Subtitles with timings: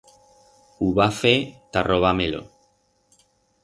[0.79, 1.35] Hu va fer
[1.77, 2.43] ta robar-me-lo.